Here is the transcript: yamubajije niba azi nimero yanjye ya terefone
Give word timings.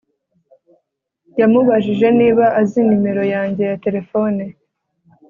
yamubajije 1.39 2.07
niba 2.19 2.45
azi 2.61 2.79
nimero 2.87 3.23
yanjye 3.33 3.63
ya 3.71 3.77
terefone 3.83 4.43